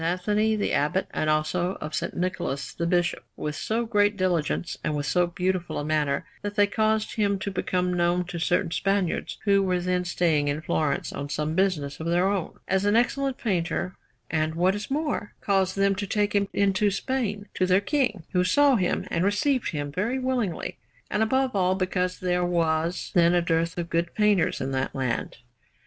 [0.03, 2.03] Anthony the Abbot, and also some of S.
[2.15, 6.65] Nicholas the Bishop, with so great diligence and with so beautiful a manner that they
[6.65, 11.29] caused him to become known to certain Spaniards, who were then staying in Florence on
[11.29, 13.95] some business of their own, as an excellent painter,
[14.31, 18.43] and what is more, caused them to take him into Spain to their King, who
[18.43, 20.79] saw him and received him very willingly,
[21.11, 25.37] and above all because there was then a dearth of good painters in that land.